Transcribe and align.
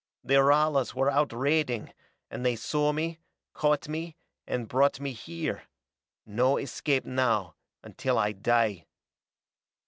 The 0.23 0.33
Ralas 0.39 0.95
were 0.95 1.11
out 1.11 1.31
raiding 1.31 1.93
and 2.31 2.43
they 2.43 2.55
saw 2.55 2.91
me, 2.91 3.19
caught 3.53 3.87
me, 3.87 4.17
and 4.47 4.67
brought 4.67 4.99
me 4.99 5.13
here. 5.13 5.65
No 6.25 6.57
escape 6.57 7.05
now, 7.05 7.53
until 7.83 8.17
I 8.17 8.31
die." 8.31 8.87